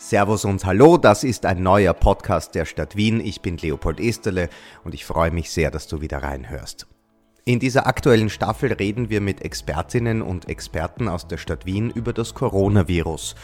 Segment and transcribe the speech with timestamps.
[0.00, 3.20] Servus und Hallo, das ist ein neuer Podcast der Stadt Wien.
[3.20, 4.48] Ich bin Leopold Esterle
[4.82, 6.86] und ich freue mich sehr, dass du wieder reinhörst.
[7.44, 12.14] In dieser aktuellen Staffel reden wir mit Expertinnen und Experten aus der Stadt Wien über
[12.14, 13.34] das Coronavirus.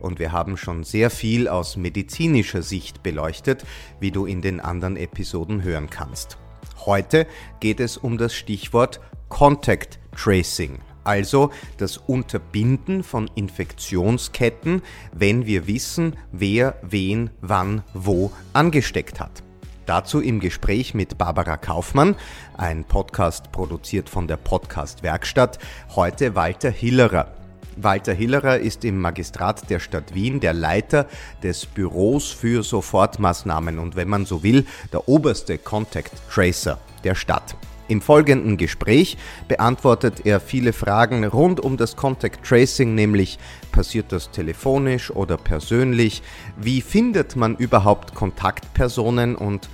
[0.00, 3.66] Und wir haben schon sehr viel aus medizinischer Sicht beleuchtet,
[4.00, 6.38] wie du in den anderen Episoden hören kannst.
[6.86, 7.26] Heute
[7.60, 14.82] geht es um das Stichwort Contact Tracing also das Unterbinden von Infektionsketten,
[15.12, 19.42] wenn wir wissen, wer wen wann wo angesteckt hat.
[19.86, 22.16] Dazu im Gespräch mit Barbara Kaufmann,
[22.56, 25.60] ein Podcast produziert von der Podcast Werkstatt,
[25.94, 27.32] heute Walter Hillerer.
[27.76, 31.06] Walter Hillerer ist im Magistrat der Stadt Wien der Leiter
[31.42, 37.54] des Büros für Sofortmaßnahmen und wenn man so will, der oberste Contact Tracer der Stadt.
[37.88, 43.38] Im folgenden Gespräch beantwortet er viele Fragen rund um das Contact Tracing, nämlich
[43.70, 46.22] passiert das telefonisch oder persönlich,
[46.56, 49.68] wie findet man überhaupt Kontaktpersonen und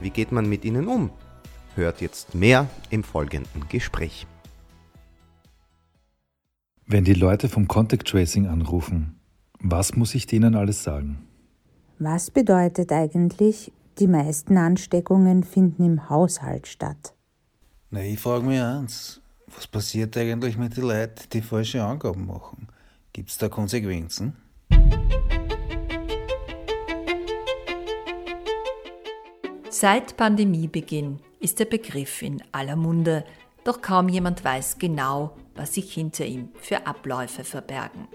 [0.00, 1.10] wie geht man mit ihnen um?
[1.74, 4.26] Hört jetzt mehr im folgenden Gespräch.
[6.86, 9.20] Wenn die Leute vom Contact Tracing anrufen,
[9.60, 11.18] was muss ich denen alles sagen?
[11.98, 17.14] Was bedeutet eigentlich, die meisten Ansteckungen finden im Haushalt statt?
[17.90, 19.18] Na, ich frage mich eins.
[19.46, 22.68] Was passiert eigentlich mit den Leuten, die falsche Angaben machen?
[23.14, 24.36] Gibt es da Konsequenzen?
[29.70, 33.24] Seit Pandemiebeginn ist der Begriff in aller Munde,
[33.64, 38.06] doch kaum jemand weiß genau, was sich hinter ihm für Abläufe verbergen.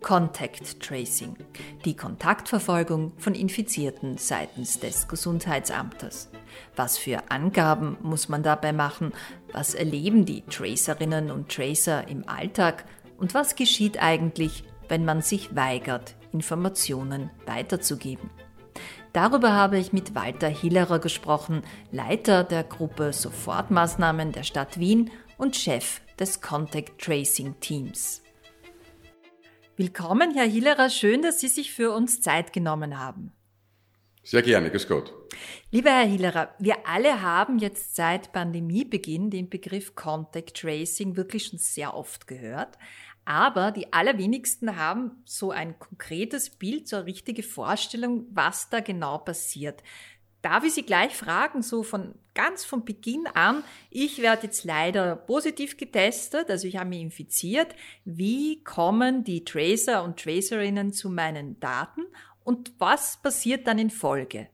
[0.00, 1.36] Contact Tracing,
[1.84, 6.30] die Kontaktverfolgung von Infizierten seitens des Gesundheitsamtes.
[6.76, 9.12] Was für Angaben muss man dabei machen?
[9.52, 12.84] Was erleben die Tracerinnen und Tracer im Alltag?
[13.18, 18.30] Und was geschieht eigentlich, wenn man sich weigert, Informationen weiterzugeben?
[19.12, 25.56] Darüber habe ich mit Walter Hillerer gesprochen, Leiter der Gruppe Sofortmaßnahmen der Stadt Wien und
[25.56, 28.22] Chef des Contact Tracing Teams.
[29.78, 30.90] Willkommen, Herr Hillerer.
[30.90, 33.30] Schön, dass Sie sich für uns Zeit genommen haben.
[34.24, 35.14] Sehr gerne, grüß Gott.
[35.70, 41.60] Lieber Herr Hillerer, wir alle haben jetzt seit Pandemiebeginn den Begriff Contact Tracing wirklich schon
[41.60, 42.76] sehr oft gehört.
[43.24, 49.18] Aber die allerwenigsten haben so ein konkretes Bild, so eine richtige Vorstellung, was da genau
[49.18, 49.84] passiert.
[50.42, 55.16] Darf ich Sie gleich fragen, so von ganz von Beginn an, ich werde jetzt leider
[55.16, 57.74] positiv getestet, also ich habe mich infiziert.
[58.04, 62.02] Wie kommen die Tracer und Tracerinnen zu meinen Daten
[62.44, 64.48] und was passiert dann in Folge?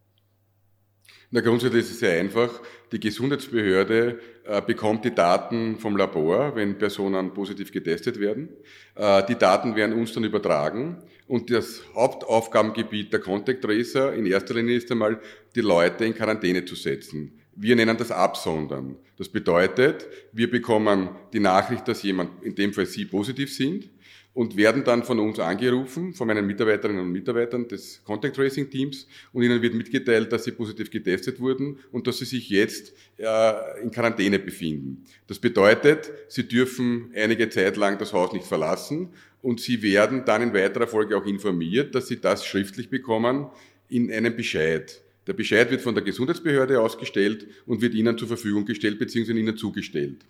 [1.34, 2.60] Na, grundsätzlich ist es sehr einfach.
[2.92, 8.50] Die Gesundheitsbehörde äh, bekommt die Daten vom Labor, wenn Personen positiv getestet werden.
[8.94, 14.54] Äh, die Daten werden uns dann übertragen und das Hauptaufgabengebiet der Contact Tracer in erster
[14.54, 15.20] Linie ist einmal,
[15.56, 17.32] die Leute in Quarantäne zu setzen.
[17.56, 18.94] Wir nennen das Absondern.
[19.18, 23.90] Das bedeutet, wir bekommen die Nachricht, dass jemand, in dem Fall Sie, positiv sind
[24.34, 29.06] und werden dann von uns angerufen, von meinen Mitarbeiterinnen und Mitarbeitern des Contact Tracing Teams
[29.32, 33.82] und ihnen wird mitgeteilt, dass sie positiv getestet wurden und dass sie sich jetzt äh,
[33.82, 35.04] in Quarantäne befinden.
[35.28, 40.42] Das bedeutet, sie dürfen einige Zeit lang das Haus nicht verlassen und sie werden dann
[40.42, 43.46] in weiterer Folge auch informiert, dass sie das schriftlich bekommen
[43.88, 45.03] in einem Bescheid.
[45.26, 49.32] Der Bescheid wird von der Gesundheitsbehörde ausgestellt und wird Ihnen zur Verfügung gestellt bzw.
[49.32, 50.24] Ihnen zugestellt.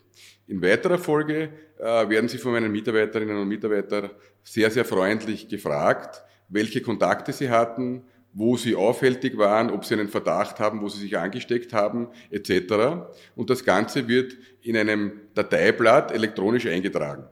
[0.47, 4.11] In weiterer Folge äh, werden Sie von meinen Mitarbeiterinnen und Mitarbeitern
[4.43, 10.09] sehr, sehr freundlich gefragt, welche Kontakte Sie hatten, wo Sie auffällig waren, ob Sie einen
[10.09, 13.09] Verdacht haben, wo Sie sich angesteckt haben, etc.
[13.35, 17.27] Und das Ganze wird in einem Dateiblatt elektronisch eingetragen.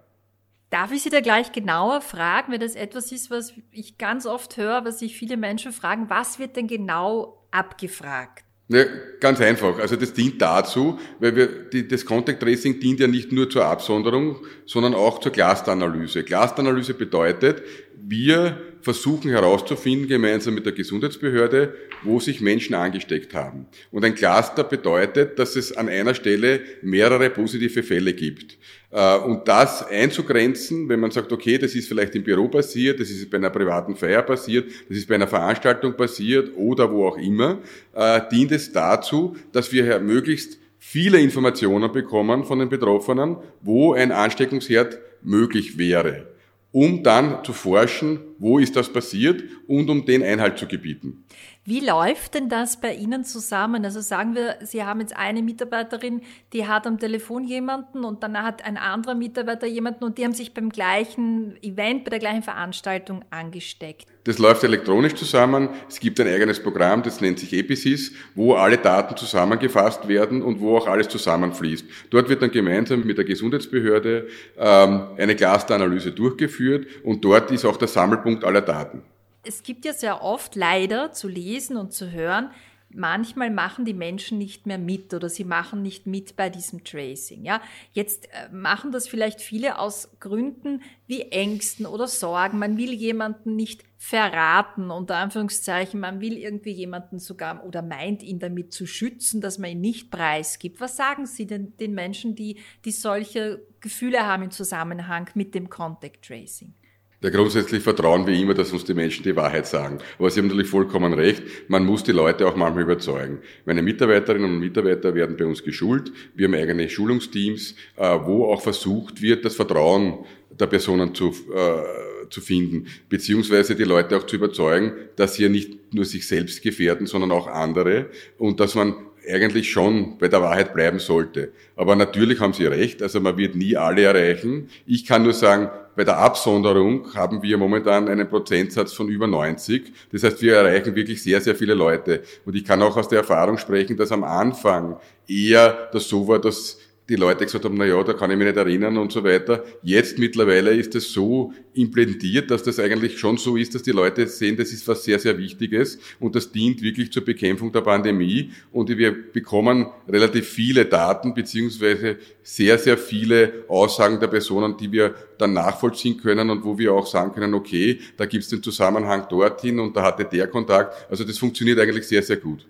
[0.71, 4.57] Darf ich Sie da gleich genauer fragen, weil das etwas ist, was ich ganz oft
[4.57, 8.45] höre, was sich viele Menschen fragen, was wird denn genau abgefragt?
[8.69, 8.85] Ja,
[9.21, 9.79] ganz einfach.
[9.79, 13.67] Also das dient dazu, weil wir, die, das Contact Tracing dient ja nicht nur zur
[13.67, 16.25] Absonderung, sondern auch zur Clusteranalyse.
[16.25, 17.63] Clusteranalyse bedeutet,
[17.95, 23.67] wir versuchen herauszufinden, gemeinsam mit der Gesundheitsbehörde, wo sich Menschen angesteckt haben.
[23.91, 28.59] Und ein Cluster bedeutet, dass es an einer Stelle mehrere positive Fälle gibt.
[28.91, 33.09] Äh, und das einzugrenzen, wenn man sagt, okay, das ist vielleicht im Büro passiert, das
[33.09, 37.19] ist bei einer privaten Feier passiert, das ist bei einer Veranstaltung passiert oder wo auch
[37.19, 37.59] immer,
[37.95, 44.11] äh, dient es dazu, dass wir möglichst viele Informationen bekommen von den Betroffenen, wo ein
[44.11, 46.32] Ansteckungsherd möglich wäre
[46.73, 51.25] um dann zu forschen, wo ist das passiert und um den Einhalt zu gebieten.
[51.65, 53.85] Wie läuft denn das bei Ihnen zusammen?
[53.85, 56.23] Also sagen wir, Sie haben jetzt eine Mitarbeiterin,
[56.53, 60.33] die hat am Telefon jemanden und dann hat ein anderer Mitarbeiter jemanden und die haben
[60.33, 64.09] sich beim gleichen Event, bei der gleichen Veranstaltung angesteckt.
[64.25, 65.69] Das läuft elektronisch zusammen.
[65.89, 70.59] Es gibt ein eigenes Programm, das nennt sich EPSIS, wo alle Daten zusammengefasst werden und
[70.59, 71.85] wo auch alles zusammenfließt.
[72.11, 74.27] Dort wird dann gemeinsam mit der Gesundheitsbehörde
[74.59, 79.03] ähm, eine Clusteranalyse durchgeführt und dort ist auch der Sammelpunkt aller Daten
[79.45, 82.51] es gibt ja sehr oft leider zu lesen und zu hören,
[82.95, 87.45] manchmal machen die Menschen nicht mehr mit oder sie machen nicht mit bei diesem Tracing.
[87.45, 87.61] Ja,
[87.93, 92.59] jetzt äh, machen das vielleicht viele aus Gründen wie Ängsten oder Sorgen.
[92.59, 96.01] Man will jemanden nicht verraten, unter Anführungszeichen.
[96.01, 100.11] Man will irgendwie jemanden sogar oder meint ihn damit zu schützen, dass man ihn nicht
[100.11, 100.81] preisgibt.
[100.81, 105.71] Was sagen Sie denn den Menschen, die, die solche Gefühle haben im Zusammenhang mit dem
[105.71, 106.75] Contact Tracing?
[107.23, 109.99] Ja, grundsätzlich vertrauen wir immer, dass uns die Menschen die Wahrheit sagen.
[110.19, 111.45] Aber Sie haben natürlich vollkommen recht.
[111.69, 113.39] Man muss die Leute auch manchmal überzeugen.
[113.65, 116.11] Meine Mitarbeiterinnen und Mitarbeiter werden bei uns geschult.
[116.35, 122.29] Wir haben eigene Schulungsteams, äh, wo auch versucht wird, das Vertrauen der Personen zu, äh,
[122.29, 126.61] zu finden, beziehungsweise die Leute auch zu überzeugen, dass sie ja nicht nur sich selbst
[126.61, 128.97] gefährden, sondern auch andere und dass man
[129.31, 131.53] eigentlich schon bei der Wahrheit bleiben sollte.
[131.77, 134.69] Aber natürlich haben Sie recht, also man wird nie alle erreichen.
[134.87, 139.93] Ich kann nur sagen, bei der Absonderung haben wir momentan einen Prozentsatz von über 90.
[140.11, 142.23] Das heißt, wir erreichen wirklich sehr, sehr viele Leute.
[142.45, 144.97] Und ich kann auch aus der Erfahrung sprechen, dass am Anfang
[145.29, 146.79] eher das so war, dass
[147.09, 149.65] die Leute gesagt haben, na ja, da kann ich mich nicht erinnern und so weiter.
[149.83, 154.27] Jetzt mittlerweile ist es so implantiert, dass das eigentlich schon so ist, dass die Leute
[154.29, 158.53] sehen, das ist was sehr, sehr Wichtiges und das dient wirklich zur Bekämpfung der Pandemie
[158.71, 165.15] und wir bekommen relativ viele Daten beziehungsweise sehr, sehr viele Aussagen der Personen, die wir
[165.39, 169.27] dann nachvollziehen können und wo wir auch sagen können, okay, da gibt es den Zusammenhang
[169.29, 171.11] dorthin und da hatte der Kontakt.
[171.11, 172.67] Also das funktioniert eigentlich sehr, sehr gut.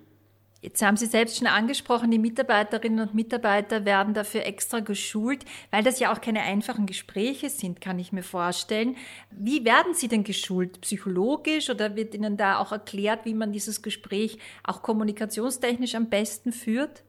[0.63, 5.83] Jetzt haben Sie selbst schon angesprochen, die Mitarbeiterinnen und Mitarbeiter werden dafür extra geschult, weil
[5.83, 8.95] das ja auch keine einfachen Gespräche sind, kann ich mir vorstellen.
[9.29, 10.79] Wie werden Sie denn geschult?
[10.79, 16.53] Psychologisch oder wird Ihnen da auch erklärt, wie man dieses Gespräch auch kommunikationstechnisch am besten
[16.53, 17.03] führt?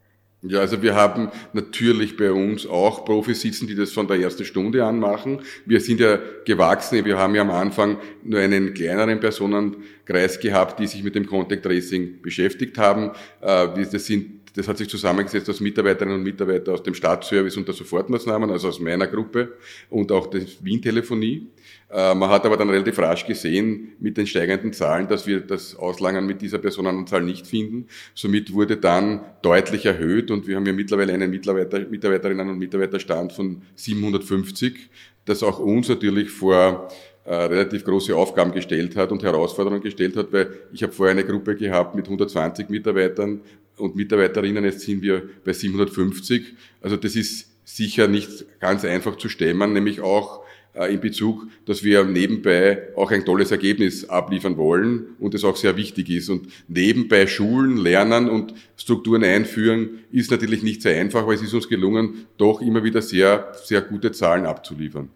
[0.46, 4.44] Ja, also wir haben natürlich bei uns auch Profis sitzen, die das von der ersten
[4.44, 5.41] Stunde an machen.
[5.64, 10.87] Wir sind ja Gewachsene, wir haben ja am Anfang nur einen kleineren Personenkreis gehabt, die
[10.87, 13.12] sich mit dem Contact Tracing beschäftigt haben.
[13.41, 17.67] Äh, das sind das hat sich zusammengesetzt aus Mitarbeiterinnen und Mitarbeitern aus dem Staatsservice und
[17.67, 19.55] der Sofortmaßnahmen, also aus meiner Gruppe
[19.91, 21.49] und auch der Wien-Telefonie.
[21.91, 25.75] Äh, man hat aber dann relativ rasch gesehen mit den steigenden Zahlen, dass wir das
[25.75, 27.89] Auslangen mit dieser Personenanzahl nicht finden.
[28.15, 33.33] Somit wurde dann deutlich erhöht und wir haben ja mittlerweile einen Mitarbeiter, Mitarbeiterinnen und Mitarbeiterstand
[33.33, 34.89] von 750,
[35.25, 36.89] das auch uns natürlich vor
[37.25, 41.25] äh, relativ große Aufgaben gestellt hat und Herausforderungen gestellt hat, weil ich habe vorher eine
[41.25, 43.41] Gruppe gehabt mit 120 Mitarbeitern
[43.76, 46.55] und Mitarbeiterinnen, jetzt sind wir bei 750.
[46.81, 50.44] Also das ist sicher nicht ganz einfach zu stemmen, nämlich auch
[50.75, 55.56] äh, in Bezug, dass wir nebenbei auch ein tolles Ergebnis abliefern wollen und es auch
[55.56, 56.29] sehr wichtig ist.
[56.29, 61.55] Und nebenbei Schulen, Lernen und Strukturen einführen ist natürlich nicht sehr einfach, aber es ist
[61.55, 65.09] uns gelungen, doch immer wieder sehr, sehr gute Zahlen abzuliefern.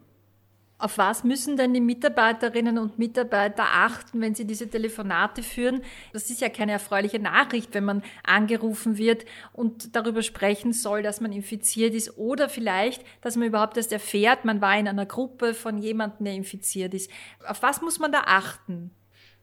[0.80, 5.82] Auf was müssen denn die Mitarbeiterinnen und Mitarbeiter achten, wenn sie diese Telefonate führen?
[6.12, 11.20] Das ist ja keine erfreuliche Nachricht, wenn man angerufen wird und darüber sprechen soll, dass
[11.20, 15.52] man infiziert ist oder vielleicht, dass man überhaupt erst erfährt, man war in einer Gruppe
[15.52, 17.10] von jemandem, der infiziert ist.
[17.44, 18.92] Auf was muss man da achten?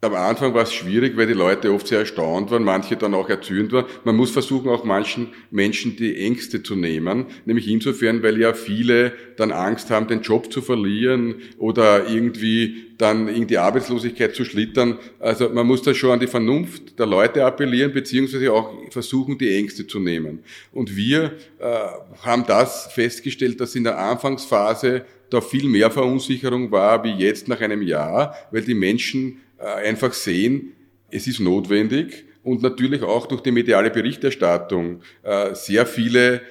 [0.05, 3.27] Am Anfang war es schwierig, weil die Leute oft sehr erstaunt waren, manche dann auch
[3.27, 3.85] erzürnt waren.
[4.03, 9.13] Man muss versuchen, auch manchen Menschen die Ängste zu nehmen, nämlich insofern, weil ja viele
[9.37, 14.99] dann Angst haben, den Job zu verlieren oder irgendwie dann in die Arbeitslosigkeit zu schlittern.
[15.19, 19.55] Also man muss da schon an die Vernunft der Leute appellieren, beziehungsweise auch versuchen, die
[19.55, 20.43] Ängste zu nehmen.
[20.71, 21.65] Und wir äh,
[22.21, 27.59] haben das festgestellt, dass in der Anfangsphase da viel mehr Verunsicherung war wie jetzt nach
[27.59, 30.73] einem Jahr, weil die Menschen einfach sehen,
[31.09, 36.41] es ist notwendig und natürlich auch durch die mediale Berichterstattung äh, sehr viele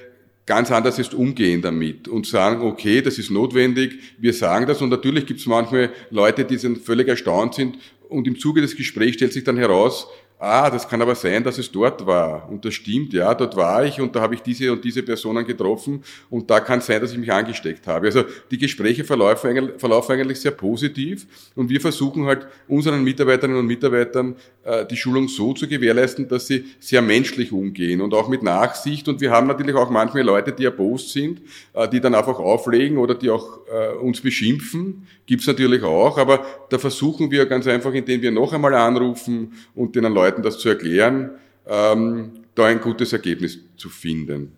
[0.47, 4.91] ganz anders ist umgehen damit und sagen, okay, das ist notwendig, wir sagen das und
[4.91, 9.17] natürlich gibt es manchmal Leute, die sind völlig erstaunt sind und im Zuge des Gesprächs
[9.17, 10.07] stellt sich dann heraus,
[10.39, 12.49] ah, das kann aber sein, dass es dort war.
[12.49, 15.47] Und das stimmt, ja, dort war ich und da habe ich diese und diese Personen
[15.47, 18.07] getroffen und da kann sein, dass ich mich angesteckt habe.
[18.07, 23.67] Also die Gespräche verlaufen verlaufen eigentlich sehr positiv und wir versuchen halt unseren Mitarbeiterinnen und
[23.67, 28.43] Mitarbeitern äh, die Schulung so zu gewährleisten, dass sie sehr menschlich umgehen und auch mit
[28.43, 29.09] Nachsicht.
[29.09, 31.41] Und wir haben natürlich auch manchmal Leute, die erbost sind,
[31.73, 35.07] äh, die dann einfach auflegen oder die auch äh, uns beschimpfen.
[35.27, 39.97] Gibt's natürlich auch, aber da versuchen wir ganz einfach, indem wir noch einmal anrufen und
[39.97, 41.31] den Leuten das zu erklären,
[41.67, 44.57] ähm, da ein gutes Ergebnis zu finden.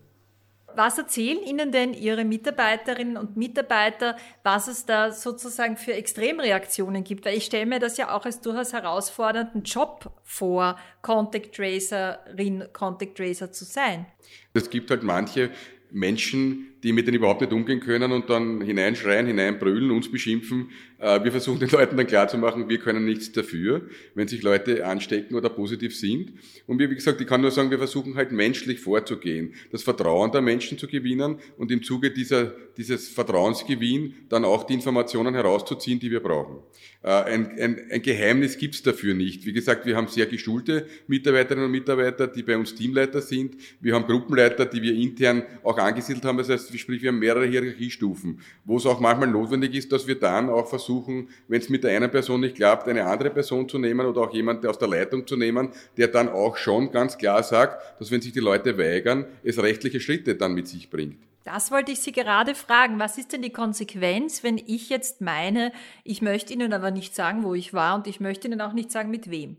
[0.76, 7.25] Was erzählen Ihnen denn Ihre Mitarbeiterinnen und Mitarbeiter, was es da sozusagen für Extremreaktionen gibt?
[7.25, 13.16] Weil ich stelle mir das ja auch als durchaus herausfordernden Job vor, Contact Tracerin, Contact
[13.16, 14.04] Tracer zu sein.
[14.52, 15.50] Es gibt halt manche
[15.90, 20.71] Menschen, die mit denen überhaupt nicht umgehen können und dann hineinschreien, hineinbrüllen, uns beschimpfen.
[21.00, 23.83] Äh, wir versuchen den Leuten dann klarzumachen, wir können nichts dafür,
[24.14, 26.35] wenn sich Leute anstecken oder positiv sind.
[26.69, 30.43] Und wie gesagt, ich kann nur sagen, wir versuchen halt menschlich vorzugehen, das Vertrauen der
[30.43, 36.12] Menschen zu gewinnen und im Zuge dieser, dieses Vertrauensgewinn dann auch die Informationen herauszuziehen, die
[36.12, 36.59] wir brauchen.
[37.02, 39.45] Äh, ein, ein, ein Geheimnis gibt's dafür nicht.
[39.45, 43.57] Wie gesagt, wir haben sehr geschulte Mitarbeiterinnen und Mitarbeiter, die bei uns Teamleiter sind.
[43.81, 46.38] Wir haben Gruppenleiter, die wir intern auch angesiedelt haben.
[46.38, 50.18] Das heißt, sprich, wir haben mehrere Hierarchiestufen, wo es auch manchmal notwendig ist, dass wir
[50.18, 53.78] dann auch versuchen, wenn es mit der einen Person nicht klappt, eine andere Person zu
[53.78, 57.42] nehmen oder auch jemand aus der Leitung zu nehmen, der dann auch schon ganz klar
[57.42, 61.18] sagt, dass wenn sich die Leute weigern, es rechtliche Schritte dann mit sich bringt.
[61.47, 62.99] Das wollte ich Sie gerade fragen.
[62.99, 65.71] Was ist denn die Konsequenz, wenn ich jetzt meine,
[66.02, 68.90] ich möchte Ihnen aber nicht sagen, wo ich war und ich möchte Ihnen auch nicht
[68.90, 69.56] sagen, mit wem?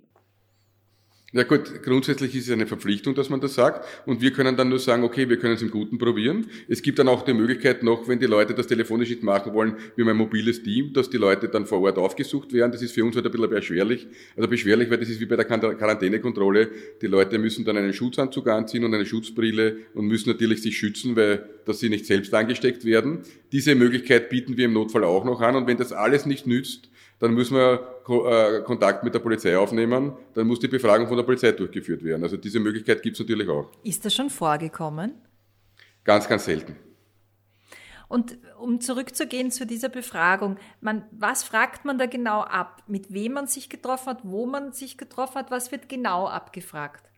[1.34, 4.70] Ja gut, grundsätzlich ist es eine Verpflichtung, dass man das sagt und wir können dann
[4.70, 6.48] nur sagen, okay, wir können es im Guten probieren.
[6.70, 9.76] Es gibt dann auch die Möglichkeit noch, wenn die Leute das telefonisch nicht machen wollen,
[9.98, 12.72] wir haben ein mobiles Team, dass die Leute dann vor Ort aufgesucht werden.
[12.72, 14.08] Das ist für uns halt ein bisschen beschwerlich.
[14.38, 16.70] Also beschwerlich, weil das ist wie bei der Quarantänekontrolle.
[17.02, 21.18] Die Leute müssen dann einen Schutzanzug anziehen und eine Schutzbrille und müssen natürlich sich schützen,
[21.18, 23.20] weil dass sie nicht selbst angesteckt werden.
[23.52, 26.90] Diese Möglichkeit bieten wir im Notfall auch noch an und wenn das alles nicht nützt,
[27.20, 27.97] dann müssen wir
[28.66, 32.24] Kontakt mit der Polizei aufnehmen, dann muss die Befragung von der Polizei durchgeführt werden.
[32.24, 33.70] Also diese Möglichkeit gibt es natürlich auch.
[33.84, 35.16] Ist das schon vorgekommen?
[36.04, 36.78] Ganz, ganz selten.
[38.08, 42.84] Und um zurückzugehen zu dieser Befragung, man, was fragt man da genau ab?
[42.88, 47.10] Mit wem man sich getroffen hat, wo man sich getroffen hat, was wird genau abgefragt?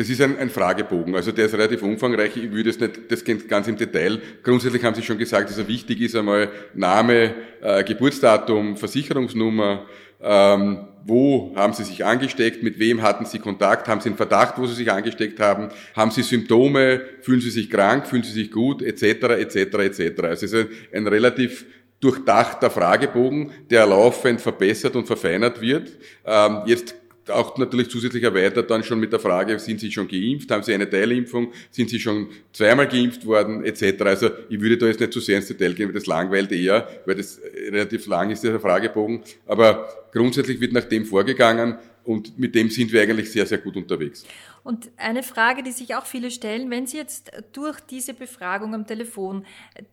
[0.00, 2.34] Das ist ein, ein, Fragebogen, also der ist relativ umfangreich.
[2.34, 4.18] Ich würde es nicht das ganz im Detail.
[4.42, 9.84] Grundsätzlich haben Sie schon gesagt, dass er wichtig ist einmal Name, äh, Geburtsdatum, Versicherungsnummer,
[10.22, 14.54] ähm, wo haben Sie sich angesteckt, mit wem hatten Sie Kontakt, haben Sie einen Verdacht,
[14.56, 18.50] wo Sie sich angesteckt haben, haben Sie Symptome, fühlen Sie sich krank, fühlen Sie sich
[18.50, 20.22] gut, etc., etc., etc.
[20.22, 21.66] Also es ist ein, ein relativ
[22.00, 25.90] durchdachter Fragebogen, der laufend verbessert und verfeinert wird.
[26.24, 26.94] Ähm, jetzt
[27.30, 30.74] auch natürlich zusätzlich erweitert dann schon mit der Frage, sind Sie schon geimpft, haben Sie
[30.74, 34.02] eine Teilimpfung, sind Sie schon zweimal geimpft worden, etc.
[34.02, 36.88] Also ich würde da jetzt nicht zu sehr ins Detail gehen, weil das langweilt eher,
[37.06, 39.22] weil das relativ lang ist, dieser Fragebogen.
[39.46, 43.76] Aber grundsätzlich wird nach dem vorgegangen und mit dem sind wir eigentlich sehr, sehr gut
[43.76, 44.24] unterwegs.
[44.62, 48.86] Und eine Frage, die sich auch viele stellen, wenn Sie jetzt durch diese Befragung am
[48.86, 49.46] Telefon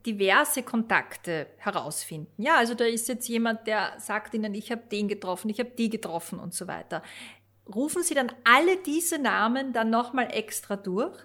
[0.06, 2.42] diverse Kontakte herausfinden.
[2.42, 5.72] Ja, also da ist jetzt jemand, der sagt Ihnen, ich habe den getroffen, ich habe
[5.78, 7.02] die getroffen und so weiter.
[7.74, 11.18] Rufen Sie dann alle diese Namen dann nochmal extra durch?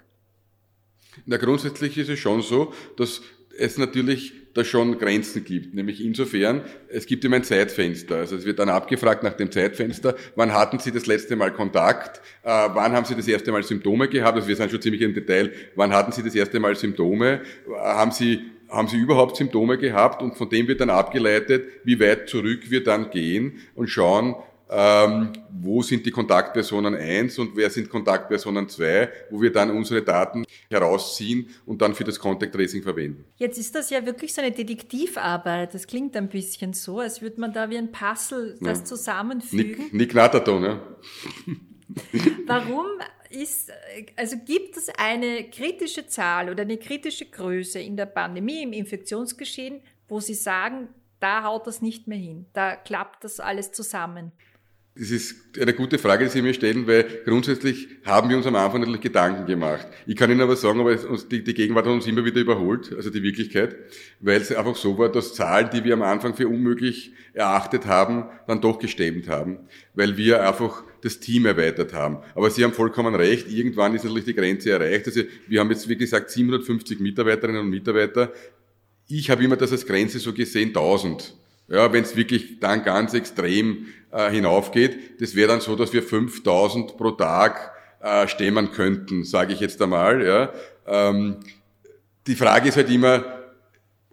[1.26, 3.22] Na, grundsätzlich ist es schon so, dass
[3.58, 5.74] es natürlich da schon Grenzen gibt.
[5.74, 8.16] Nämlich insofern, es gibt immer ein Zeitfenster.
[8.16, 12.20] Also es wird dann abgefragt nach dem Zeitfenster, wann hatten Sie das letzte Mal Kontakt,
[12.42, 15.14] äh, wann haben Sie das erste Mal Symptome gehabt, also wir sind schon ziemlich im
[15.14, 19.76] Detail, wann hatten Sie das erste Mal Symptome, äh, haben Sie haben Sie überhaupt Symptome
[19.76, 20.22] gehabt?
[20.22, 24.34] Und von dem wird dann abgeleitet, wie weit zurück wir dann gehen und schauen,
[24.74, 30.02] ähm, wo sind die Kontaktpersonen 1 und wer sind Kontaktpersonen 2, wo wir dann unsere
[30.02, 33.24] Daten herausziehen und dann für das Contact Tracing verwenden.
[33.36, 35.74] Jetzt ist das ja wirklich so eine Detektivarbeit.
[35.74, 38.84] Das klingt ein bisschen so, als würde man da wie ein Puzzle das ja.
[38.84, 39.84] zusammenfügen.
[39.84, 40.80] Nick, Nick Natterton, ja.
[42.46, 42.86] Warum
[43.28, 43.70] ist,
[44.16, 49.82] also gibt es eine kritische Zahl oder eine kritische Größe in der Pandemie, im Infektionsgeschehen,
[50.08, 50.88] wo Sie sagen,
[51.20, 54.32] da haut das nicht mehr hin, da klappt das alles zusammen?
[54.94, 58.56] Das ist eine gute Frage, die Sie mir stellen, weil grundsätzlich haben wir uns am
[58.56, 59.86] Anfang natürlich Gedanken gemacht.
[60.06, 63.08] Ich kann Ihnen aber sagen, aber die, die Gegenwart hat uns immer wieder überholt, also
[63.08, 63.74] die Wirklichkeit,
[64.20, 68.26] weil es einfach so war, dass Zahlen, die wir am Anfang für unmöglich erachtet haben,
[68.46, 69.60] dann doch gestemmt haben,
[69.94, 72.18] weil wir einfach das Team erweitert haben.
[72.34, 75.06] Aber Sie haben vollkommen recht, irgendwann ist natürlich die Grenze erreicht.
[75.06, 78.30] Also wir haben jetzt, wie gesagt, 750 Mitarbeiterinnen und Mitarbeiter.
[79.08, 81.34] Ich habe immer das als Grenze so gesehen 1000
[81.68, 86.02] Ja, wenn es wirklich dann ganz extrem äh, hinaufgeht, das wäre dann so, dass wir
[86.02, 90.24] 5000 pro Tag äh, stemmen könnten, sage ich jetzt einmal.
[90.24, 90.52] Ja.
[90.86, 91.36] Ähm,
[92.26, 93.24] die Frage ist halt immer,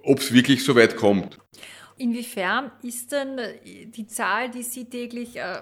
[0.03, 1.37] ob es wirklich so weit kommt.
[1.99, 5.61] Inwiefern ist denn die Zahl, die Sie täglich äh,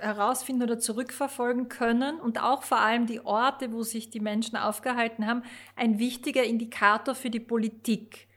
[0.00, 5.26] herausfinden oder zurückverfolgen können und auch vor allem die Orte, wo sich die Menschen aufgehalten
[5.26, 5.42] haben,
[5.76, 8.28] ein wichtiger Indikator für die Politik?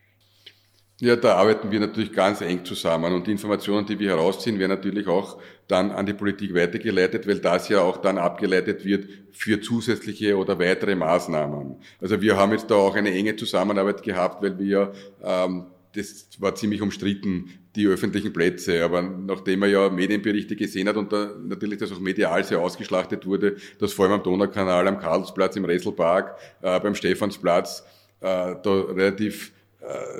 [0.99, 4.71] Ja, da arbeiten wir natürlich ganz eng zusammen und die Informationen, die wir herausziehen, werden
[4.71, 9.61] natürlich auch dann an die Politik weitergeleitet, weil das ja auch dann abgeleitet wird für
[9.61, 11.75] zusätzliche oder weitere Maßnahmen.
[12.01, 14.91] Also wir haben jetzt da auch eine enge Zusammenarbeit gehabt, weil wir
[15.23, 18.83] ähm, das war ziemlich umstritten, die öffentlichen Plätze.
[18.83, 23.25] Aber nachdem er ja Medienberichte gesehen hat und da natürlich das auch medial sehr ausgeschlachtet
[23.25, 27.83] wurde, dass vor allem am Donaukanal, am Karlsplatz, im Resselpark, äh, beim Stephansplatz,
[28.21, 29.51] äh, da relativ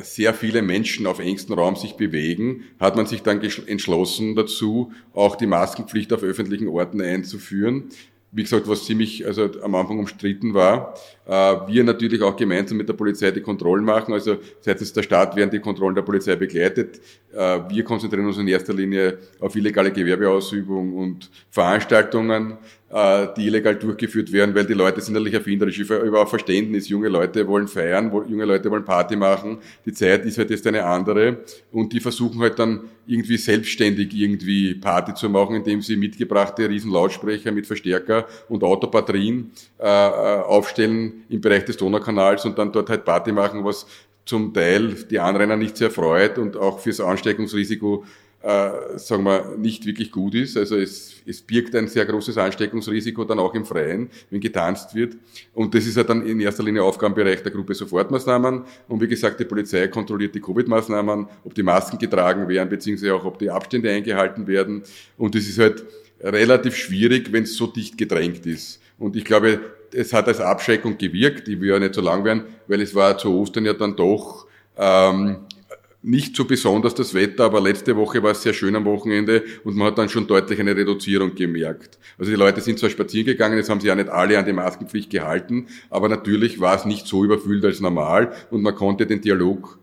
[0.01, 5.35] sehr viele Menschen auf engstem Raum sich bewegen, hat man sich dann entschlossen dazu, auch
[5.35, 7.89] die Maskenpflicht auf öffentlichen Orten einzuführen
[8.31, 10.93] wie gesagt, was ziemlich also am Anfang umstritten war.
[11.25, 14.13] Äh, wir natürlich auch gemeinsam mit der Polizei die Kontrollen machen.
[14.13, 16.99] Also seitens der Stadt werden die Kontrollen der Polizei begleitet.
[17.37, 22.57] Äh, wir konzentrieren uns in erster Linie auf illegale Gewerbeausübung und Veranstaltungen,
[22.89, 25.79] äh, die illegal durchgeführt werden, weil die Leute sind natürlich erfinderisch.
[25.91, 26.89] Auch Verständnis.
[26.89, 29.59] Junge Leute wollen feiern, junge Leute wollen Party machen.
[29.85, 31.43] Die Zeit ist halt jetzt eine andere.
[31.71, 37.51] Und die versuchen halt dann irgendwie selbstständig irgendwie Party zu machen, indem sie mitgebrachte Riesenlautsprecher
[37.51, 43.31] mit Verstärker und Autobatterien äh, aufstellen im Bereich des Donaukanals und dann dort halt Party
[43.31, 43.85] machen, was
[44.27, 48.03] zum Teil die Anrainer nicht sehr freut und auch fürs Ansteckungsrisiko
[48.43, 50.57] äh, sagen wir, nicht wirklich gut ist.
[50.57, 55.17] Also es, es birgt ein sehr großes Ansteckungsrisiko dann auch im Freien, wenn getanzt wird.
[55.53, 58.63] Und das ist ja dann in erster Linie Aufgabenbereich der Gruppe Sofortmaßnahmen.
[58.87, 63.25] Und wie gesagt, die Polizei kontrolliert die Covid-Maßnahmen, ob die Masken getragen werden, beziehungsweise auch,
[63.25, 64.83] ob die Abstände eingehalten werden.
[65.17, 65.83] Und das ist halt
[66.21, 68.81] relativ schwierig, wenn es so dicht gedrängt ist.
[68.99, 69.59] Und ich glaube,
[69.93, 73.17] es hat als Abschreckung gewirkt, die wir ja nicht so lang werden, weil es war
[73.17, 75.37] zu Ostern ja dann doch ähm,
[76.01, 79.75] nicht so besonders das Wetter, aber letzte Woche war es sehr schön am Wochenende und
[79.75, 81.97] man hat dann schon deutlich eine Reduzierung gemerkt.
[82.17, 84.53] Also die Leute sind zwar spazieren gegangen, jetzt haben sie ja nicht alle an die
[84.53, 89.21] Maskenpflicht gehalten, aber natürlich war es nicht so überfüllt als normal und man konnte den
[89.21, 89.79] Dialog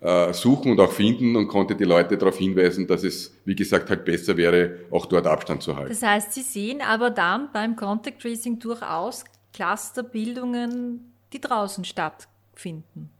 [0.00, 3.88] äh, suchen und auch finden und konnte die Leute darauf hinweisen, dass es, wie gesagt,
[3.88, 5.90] halt besser wäre, auch dort Abstand zu halten.
[5.90, 13.10] Das heißt, Sie sehen aber dann beim Contact Tracing durchaus Clusterbildungen, die draußen stattfinden.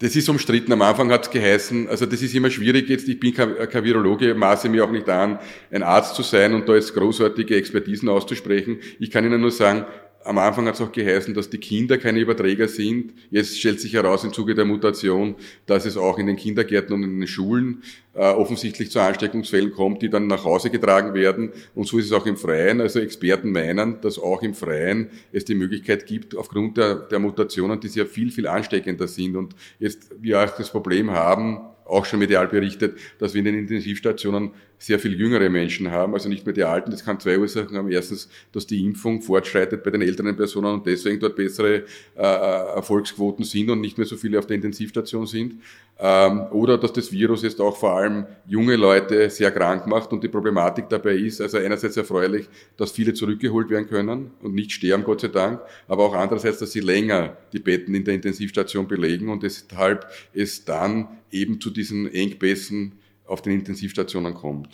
[0.00, 0.72] Das ist umstritten.
[0.72, 4.34] Am Anfang hat es geheißen, also das ist immer schwierig jetzt, ich bin kein, Virologe,
[4.34, 5.38] maße mir auch nicht an,
[5.70, 8.78] ein Arzt zu sein und da jetzt großartige Expertisen auszusprechen.
[8.98, 9.84] Ich kann Ihnen nur sagen,
[10.24, 13.14] am Anfang hat es auch geheißen, dass die Kinder keine Überträger sind.
[13.30, 15.34] Jetzt stellt sich heraus im Zuge der Mutation,
[15.66, 20.02] dass es auch in den Kindergärten und in den Schulen äh, offensichtlich zu Ansteckungsfällen kommt,
[20.02, 21.52] die dann nach Hause getragen werden.
[21.74, 22.82] Und so ist es auch im Freien.
[22.82, 27.80] Also Experten meinen, dass auch im Freien es die Möglichkeit gibt, aufgrund der, der Mutationen,
[27.80, 29.36] die sehr viel, viel ansteckender sind.
[29.36, 33.58] Und jetzt wir auch das Problem haben, auch schon medial berichtet, dass wir in den
[33.58, 36.90] Intensivstationen sehr viel jüngere Menschen haben, also nicht mehr die Alten.
[36.90, 37.90] Das kann zwei Ursachen haben.
[37.90, 41.84] Erstens, dass die Impfung fortschreitet bei den älteren Personen und deswegen dort bessere
[42.16, 45.56] äh, Erfolgsquoten sind und nicht mehr so viele auf der Intensivstation sind.
[45.98, 50.24] Ähm, oder dass das Virus jetzt auch vor allem junge Leute sehr krank macht und
[50.24, 52.48] die Problematik dabei ist, also einerseits erfreulich,
[52.78, 56.72] dass viele zurückgeholt werden können und nicht sterben, Gott sei Dank, aber auch andererseits, dass
[56.72, 62.12] sie länger die Betten in der Intensivstation belegen und deshalb es dann eben zu diesen
[62.12, 64.68] Engpässen auf den Intensivstationen kommt.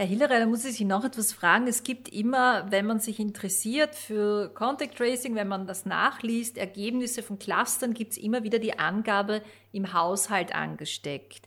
[0.00, 1.66] Herr Hillerer, da muss ich Sie noch etwas fragen.
[1.66, 7.22] Es gibt immer, wenn man sich interessiert für Contact Tracing, wenn man das nachliest, Ergebnisse
[7.22, 11.46] von Clustern, gibt es immer wieder die Angabe im Haushalt angesteckt.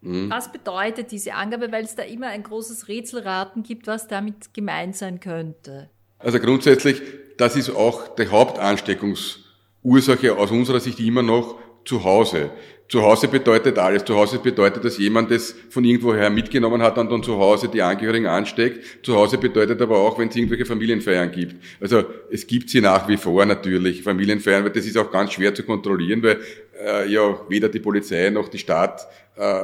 [0.00, 0.28] Mhm.
[0.28, 4.96] Was bedeutet diese Angabe, weil es da immer ein großes Rätselraten gibt, was damit gemeint
[4.96, 5.88] sein könnte?
[6.18, 7.00] Also grundsätzlich,
[7.38, 12.50] das ist auch die Hauptansteckungsursache aus unserer Sicht immer noch zu Hause.
[12.88, 14.04] Zu Hause bedeutet alles.
[14.04, 17.80] Zu Hause bedeutet, dass jemand das von irgendwoher mitgenommen hat und dann zu Hause die
[17.80, 19.04] Angehörigen ansteckt.
[19.04, 21.56] Zu Hause bedeutet aber auch, wenn es irgendwelche Familienfeiern gibt.
[21.80, 25.54] Also es gibt sie nach wie vor natürlich, Familienfeiern, weil das ist auch ganz schwer
[25.54, 26.40] zu kontrollieren, weil
[26.78, 29.60] äh, ja weder die Polizei noch die Stadt äh,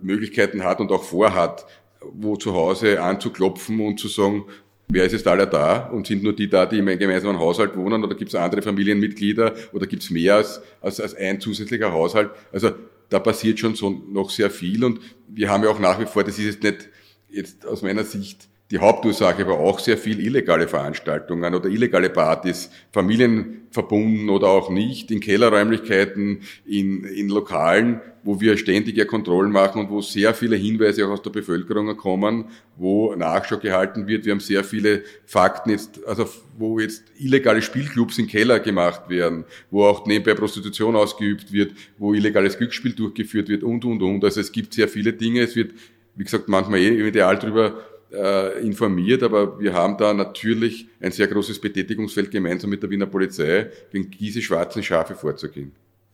[0.00, 1.66] Möglichkeiten hat und auch vorhat,
[2.12, 4.44] wo zu Hause anzuklopfen und zu sagen,
[4.88, 5.88] Wer ist jetzt alle da?
[5.88, 8.04] Und sind nur die da, die einem gemeinsamen Haushalt wohnen?
[8.04, 9.54] Oder gibt es andere Familienmitglieder?
[9.72, 12.30] Oder gibt es mehr als, als, als ein zusätzlicher Haushalt?
[12.52, 12.70] Also
[13.08, 14.84] da passiert schon so noch sehr viel.
[14.84, 16.88] Und wir haben ja auch nach wie vor, das ist jetzt nicht
[17.30, 22.70] jetzt aus meiner Sicht die Hauptursache aber auch sehr viel illegale Veranstaltungen oder illegale Partys,
[22.92, 29.82] familienverbunden oder auch nicht, in Kellerräumlichkeiten, in, in Lokalen, wo wir ständig ja Kontrollen machen
[29.82, 32.46] und wo sehr viele Hinweise auch aus der Bevölkerung kommen,
[32.76, 34.24] wo Nachschau gehalten wird.
[34.24, 39.44] Wir haben sehr viele Fakten jetzt, also wo jetzt illegale Spielclubs in Keller gemacht werden,
[39.70, 44.24] wo auch nebenbei Prostitution ausgeübt wird, wo illegales Glücksspiel durchgeführt wird und, und, und.
[44.24, 45.42] Also es gibt sehr viele Dinge.
[45.42, 45.72] Es wird,
[46.16, 47.74] wie gesagt, manchmal eh ideal darüber
[48.14, 53.06] äh, informiert, aber wir haben da natürlich ein sehr großes Betätigungsfeld gemeinsam mit der Wiener
[53.06, 55.72] Polizei, gegen diese schwarzen Schafe vorzugehen.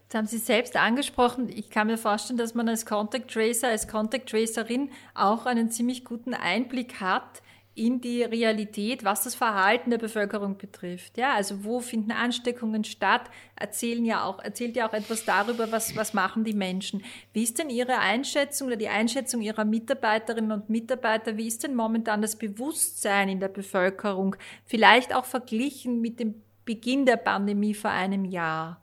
[0.09, 1.49] Das haben Sie selbst angesprochen.
[1.55, 6.05] Ich kann mir vorstellen, dass man als Contact Tracer, als Contact Tracerin auch einen ziemlich
[6.05, 7.43] guten Einblick hat
[7.75, 11.17] in die Realität, was das Verhalten der Bevölkerung betrifft.
[11.17, 13.31] Ja, also wo finden Ansteckungen statt?
[13.57, 17.03] Erzählen ja auch, erzählt ja auch etwas darüber, was, was machen die Menschen.
[17.33, 21.37] Wie ist denn Ihre Einschätzung oder die Einschätzung Ihrer Mitarbeiterinnen und Mitarbeiter?
[21.37, 24.37] Wie ist denn momentan das Bewusstsein in der Bevölkerung?
[24.67, 28.83] Vielleicht auch verglichen mit dem Beginn der Pandemie vor einem Jahr?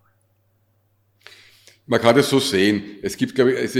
[1.86, 2.84] Man kann das so sehen.
[3.02, 3.80] Es gibt, glaube ich, also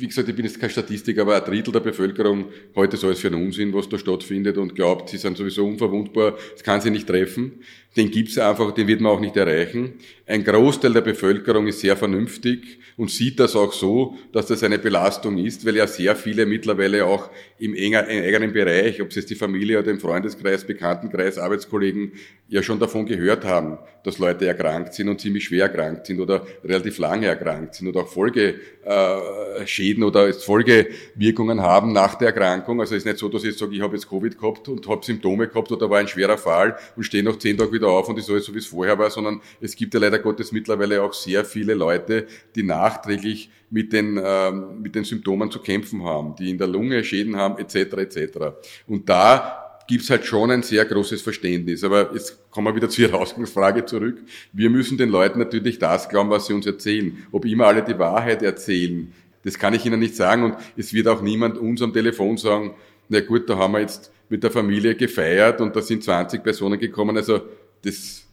[0.00, 3.20] wie gesagt, ich bin jetzt kein Statistik, aber ein Drittel der Bevölkerung heute ist alles
[3.20, 6.90] für einen Unsinn, was da stattfindet und glaubt, sie sind sowieso unverwundbar, es kann sie
[6.90, 7.60] nicht treffen.
[7.96, 9.94] Den gibt's einfach, den wird man auch nicht erreichen.
[10.26, 14.78] Ein Großteil der Bevölkerung ist sehr vernünftig und sieht das auch so, dass das eine
[14.78, 19.36] Belastung ist, weil ja sehr viele mittlerweile auch im eigenen Bereich, ob es jetzt die
[19.36, 22.12] Familie oder im Freundeskreis, Bekanntenkreis, Arbeitskollegen,
[22.48, 26.46] ja schon davon gehört haben, dass Leute erkrankt sind und ziemlich schwer erkrankt sind oder
[26.64, 32.80] relativ lange erkrankt sind oder auch Folgeschäden oder Folgewirkungen haben nach der Erkrankung.
[32.80, 34.88] Also es ist nicht so, dass ich jetzt sage, ich habe jetzt Covid gehabt und
[34.88, 38.08] habe Symptome gehabt oder war ein schwerer Fall und stehe noch zehn Tage wieder auf
[38.08, 41.02] und ist alles so, wie es vorher war, sondern es gibt ja leider Gottes mittlerweile
[41.02, 46.34] auch sehr viele Leute, die nachträglich mit den, ähm, mit den Symptomen zu kämpfen haben,
[46.36, 47.76] die in der Lunge Schäden haben, etc.
[47.98, 48.38] etc.
[48.86, 51.82] Und da gibt's halt schon ein sehr großes Verständnis.
[51.82, 54.18] Aber jetzt kommen wir wieder zur Ausgangsfrage zurück.
[54.52, 57.26] Wir müssen den Leuten natürlich das glauben, was sie uns erzählen.
[57.32, 59.12] Ob immer alle die Wahrheit erzählen,
[59.44, 60.44] das kann ich Ihnen nicht sagen.
[60.44, 62.74] Und es wird auch niemand uns am Telefon sagen,
[63.08, 66.78] na gut, da haben wir jetzt mit der Familie gefeiert und da sind 20 Personen
[66.78, 67.16] gekommen.
[67.16, 67.40] Also
[67.82, 68.24] das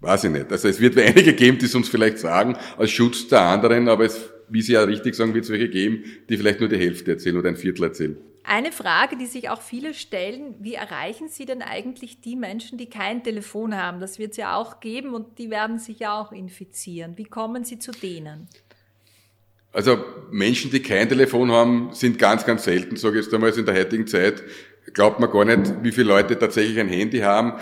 [0.00, 0.50] weiß ich nicht.
[0.50, 4.04] Also es wird einige geben, die es uns vielleicht sagen, als Schutz der anderen, aber
[4.04, 7.12] es, wie Sie ja richtig sagen, wird es welche geben, die vielleicht nur die Hälfte
[7.12, 8.16] erzählen oder ein Viertel erzählen.
[8.48, 12.86] Eine Frage, die sich auch viele stellen, wie erreichen Sie denn eigentlich die Menschen, die
[12.86, 13.98] kein Telefon haben?
[13.98, 17.14] Das wird es ja auch geben und die werden sich ja auch infizieren.
[17.16, 18.46] Wie kommen Sie zu denen?
[19.72, 19.98] Also
[20.30, 23.74] Menschen, die kein Telefon haben, sind ganz, ganz selten, sage ich jetzt einmal, in der
[23.74, 24.44] heutigen Zeit
[24.94, 27.54] glaubt man gar nicht, wie viele Leute tatsächlich ein Handy haben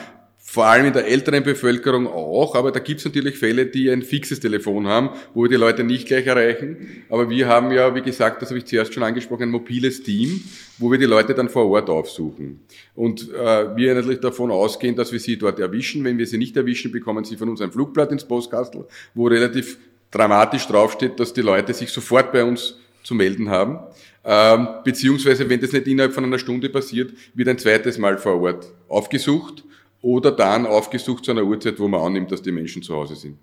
[0.54, 4.02] vor allem in der älteren Bevölkerung auch, aber da gibt es natürlich Fälle, die ein
[4.02, 7.02] fixes Telefon haben, wo wir die Leute nicht gleich erreichen.
[7.08, 10.44] Aber wir haben ja, wie gesagt, das habe ich zuerst schon angesprochen, ein mobiles Team,
[10.78, 12.60] wo wir die Leute dann vor Ort aufsuchen.
[12.94, 16.04] Und äh, wir natürlich davon ausgehen, dass wir sie dort erwischen.
[16.04, 19.76] Wenn wir sie nicht erwischen, bekommen sie von uns ein Flugblatt ins Postkastel, wo relativ
[20.12, 23.80] dramatisch draufsteht, dass die Leute sich sofort bei uns zu melden haben.
[24.24, 28.40] Ähm, beziehungsweise, wenn das nicht innerhalb von einer Stunde passiert, wird ein zweites Mal vor
[28.40, 29.64] Ort aufgesucht
[30.04, 33.38] oder dann aufgesucht zu einer Uhrzeit, wo man annimmt, dass die Menschen zu Hause sind.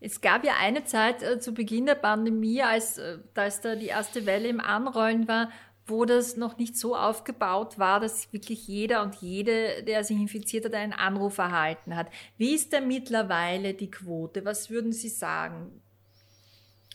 [0.00, 3.86] Es gab ja eine Zeit äh, zu Beginn der Pandemie, als, äh, als da die
[3.86, 5.50] erste Welle im Anrollen war,
[5.86, 10.64] wo das noch nicht so aufgebaut war, dass wirklich jeder und jede, der sich infiziert
[10.64, 12.06] hat, einen Anruf erhalten hat.
[12.38, 14.46] Wie ist denn mittlerweile die Quote?
[14.46, 15.82] Was würden Sie sagen?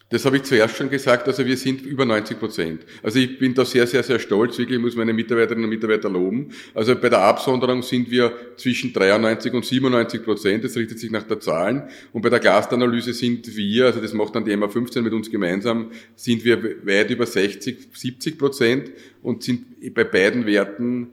[0.09, 2.85] Das habe ich zuerst schon gesagt, also wir sind über 90 Prozent.
[3.03, 6.09] Also ich bin da sehr, sehr, sehr stolz, wirklich, ich muss meine Mitarbeiterinnen und Mitarbeiter
[6.09, 6.53] loben.
[6.73, 11.23] Also bei der Absonderung sind wir zwischen 93 und 97 Prozent, das richtet sich nach
[11.23, 11.89] der Zahlen.
[12.13, 15.91] Und bei der Clusteranalyse sind wir, also das macht dann die MA15 mit uns gemeinsam,
[16.15, 18.91] sind wir weit über 60, 70 Prozent
[19.21, 21.09] und sind bei beiden Werten,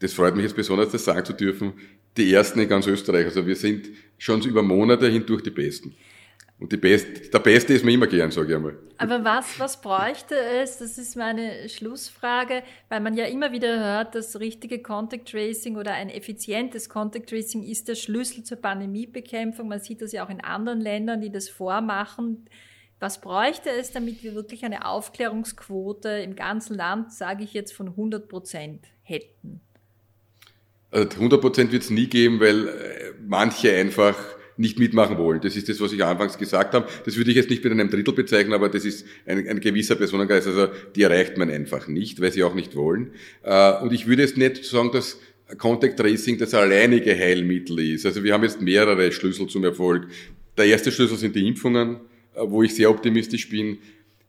[0.00, 1.74] das freut mich jetzt besonders, das sagen zu dürfen,
[2.16, 3.26] die ersten in ganz Österreich.
[3.26, 5.94] Also wir sind schon über Monate hindurch die Besten.
[6.62, 8.78] Und die Best, der Beste ist mir immer gern, sage ich einmal.
[8.96, 10.78] Aber was, was bräuchte es?
[10.78, 15.94] Das ist meine Schlussfrage, weil man ja immer wieder hört, dass richtige Contact Tracing oder
[15.94, 19.66] ein effizientes Contact Tracing ist der Schlüssel zur Pandemiebekämpfung.
[19.66, 22.48] Man sieht das ja auch in anderen Ländern, die das vormachen.
[23.00, 27.88] Was bräuchte es, damit wir wirklich eine Aufklärungsquote im ganzen Land, sage ich jetzt, von
[27.88, 29.62] 100 Prozent hätten?
[30.92, 34.16] Also 100 Prozent wird es nie geben, weil äh, manche einfach
[34.56, 35.40] nicht mitmachen wollen.
[35.40, 36.86] Das ist das, was ich anfangs gesagt habe.
[37.04, 39.96] Das würde ich jetzt nicht mit einem Drittel bezeichnen, aber das ist ein, ein gewisser
[39.96, 40.46] Personenkreis.
[40.46, 43.12] Also die erreicht man einfach nicht, weil sie auch nicht wollen.
[43.42, 45.18] Äh, und ich würde jetzt nicht sagen, dass
[45.58, 48.06] Contact Tracing das alleinige Heilmittel ist.
[48.06, 50.06] Also wir haben jetzt mehrere Schlüssel zum Erfolg.
[50.56, 51.96] Der erste Schlüssel sind die Impfungen,
[52.34, 53.78] äh, wo ich sehr optimistisch bin.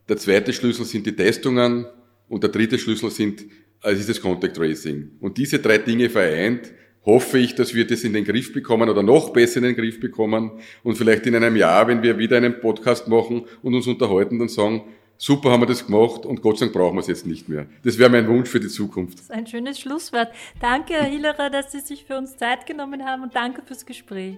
[0.10, 1.86] Der zweite Schlüssel sind die Testungen
[2.28, 3.46] und der dritte Schlüssel sind
[3.84, 5.12] als ist das Contact Tracing.
[5.20, 6.72] Und diese drei Dinge vereint,
[7.06, 10.00] hoffe ich, dass wir das in den Griff bekommen oder noch besser in den Griff
[10.00, 10.52] bekommen
[10.84, 14.50] und vielleicht in einem Jahr, wenn wir wieder einen Podcast machen und uns unterhalten, dann
[14.50, 14.84] sagen,
[15.18, 17.66] super haben wir das gemacht und Gott sei Dank brauchen wir es jetzt nicht mehr.
[17.84, 19.20] Das wäre mein Wunsch für die Zukunft.
[19.20, 20.30] Das ist ein schönes Schlusswort.
[20.60, 24.38] Danke, Herr Hillerer, dass Sie sich für uns Zeit genommen haben und danke fürs Gespräch.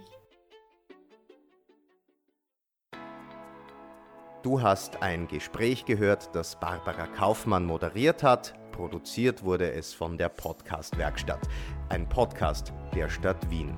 [4.46, 8.54] Du hast ein Gespräch gehört, das Barbara Kaufmann moderiert hat.
[8.74, 11.40] Produziert wurde es von der Podcast Werkstatt,
[11.90, 13.76] ein Podcast der Stadt Wien.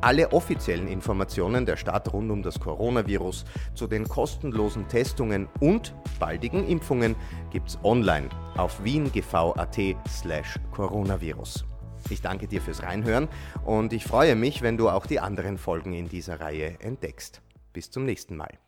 [0.00, 3.44] Alle offiziellen Informationen der Stadt rund um das Coronavirus
[3.74, 7.14] zu den kostenlosen Testungen und baldigen Impfungen
[7.50, 11.66] gibt's online auf wiengv.at slash coronavirus.
[12.08, 13.28] Ich danke dir fürs Reinhören
[13.66, 17.42] und ich freue mich, wenn du auch die anderen Folgen in dieser Reihe entdeckst.
[17.74, 18.58] Bis zum nächsten Mal.